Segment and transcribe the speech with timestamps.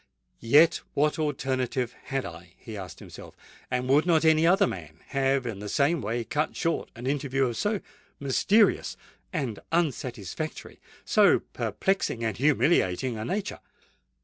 [0.39, 3.37] "Yet what alternative had I?" he asked himself;
[3.69, 7.45] "and would not any other man have in the same way cut short an interview
[7.45, 7.81] of so
[8.19, 8.97] mysterious
[9.31, 13.59] and unsatisfactory—so perplexing and humiliating a nature?"